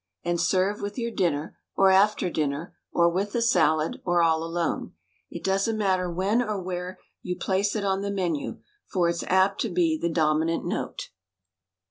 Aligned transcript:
And 0.23 0.41
serve 0.41 0.81
with 0.81 0.97
your 0.97 1.11
dinner, 1.11 1.59
or 1.75 1.91
after 1.91 2.31
dinner, 2.31 2.75
or 2.91 3.07
with 3.07 3.33
the 3.33 3.41
salad, 3.43 4.01
or 4.03 4.23
all 4.23 4.43
alone. 4.43 4.93
It 5.29 5.43
doesn't 5.43 5.77
matter 5.77 6.11
when 6.11 6.41
or 6.41 6.59
where 6.59 6.97
you 7.21 7.35
place 7.35 7.75
it 7.75 7.85
on 7.85 8.01
the 8.01 8.09
menu, 8.09 8.61
for 8.87 9.09
it's 9.09 9.21
apt 9.27 9.61
to 9.61 9.69
be 9.69 9.99
the 10.01 10.09
dominant 10.09 10.65
note! 10.65 11.09